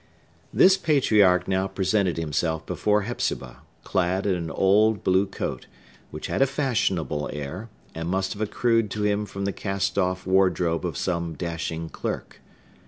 This 0.51 0.77
patriarch 0.77 1.47
now 1.47 1.67
presented 1.67 2.17
himself 2.17 2.65
before 2.65 3.03
Hepzibah, 3.03 3.57
clad 3.83 4.25
in 4.25 4.33
an 4.33 4.49
old 4.49 5.03
blue 5.03 5.27
coat, 5.27 5.67
which 6.09 6.25
had 6.25 6.41
a 6.41 6.47
fashionable 6.47 7.29
air, 7.31 7.69
and 7.93 8.09
must 8.09 8.33
have 8.33 8.41
accrued 8.41 8.89
to 8.89 9.03
him 9.03 9.27
from 9.27 9.45
the 9.45 9.53
cast 9.53 9.99
off 9.99 10.25
wardrobe 10.25 10.87
of 10.87 10.97
some 10.97 11.35
dashing 11.35 11.87
clerk. 11.89 12.41